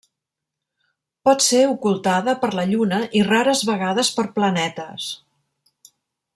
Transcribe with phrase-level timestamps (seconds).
[1.29, 5.15] Pot ser ocultada per la Lluna i rares vegades per planetes.